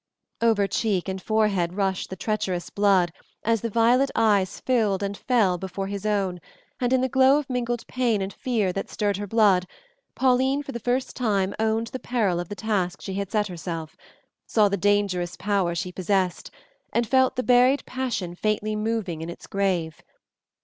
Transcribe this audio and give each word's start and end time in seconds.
Over 0.41 0.65
cheek 0.65 1.07
and 1.07 1.21
forehead 1.21 1.73
rushed 1.75 2.09
the 2.09 2.15
treacherous 2.15 2.71
blood 2.71 3.13
as 3.43 3.61
the 3.61 3.69
violet 3.69 4.09
eyes 4.15 4.59
filled 4.59 5.03
and 5.03 5.15
fell 5.15 5.59
before 5.59 5.85
his 5.85 6.07
own, 6.07 6.41
and 6.79 6.91
in 6.91 7.01
the 7.01 7.07
glow 7.07 7.37
of 7.37 7.47
mingled 7.51 7.85
pain 7.85 8.19
and 8.19 8.33
fear 8.33 8.73
that 8.73 8.89
stirred 8.89 9.17
her 9.17 9.27
blood, 9.27 9.67
Pauline, 10.15 10.63
for 10.63 10.71
the 10.71 10.79
first 10.79 11.15
time, 11.15 11.53
owned 11.59 11.85
the 11.89 11.99
peril 11.99 12.39
of 12.39 12.49
the 12.49 12.55
task 12.55 12.99
she 12.99 13.13
had 13.13 13.29
set 13.31 13.45
herself, 13.45 13.95
saw 14.47 14.67
the 14.69 14.75
dangerous 14.75 15.37
power 15.37 15.75
she 15.75 15.91
possessed, 15.91 16.49
and 16.91 17.05
felt 17.05 17.35
the 17.35 17.43
buried 17.43 17.85
passion 17.85 18.33
faintly 18.33 18.75
moving 18.75 19.21
in 19.21 19.29
its 19.29 19.45
grave. 19.45 20.01